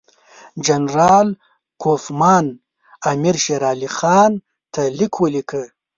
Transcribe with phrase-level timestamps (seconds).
[0.65, 1.27] جنرال
[1.81, 2.45] کوفمان
[3.11, 4.31] امیر شېر علي خان
[4.73, 5.63] ته لیک ولیکه.